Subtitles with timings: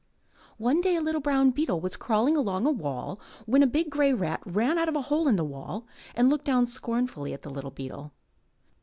[0.57, 4.11] One day a little brown beetle was crawling along a wall when a big grey
[4.13, 5.85] rat ran out of a hole in the wall
[6.15, 8.11] and looked down scornfully at the little beetle.